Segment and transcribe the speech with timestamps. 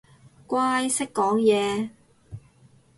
[0.47, 1.91] 乖，識講嘢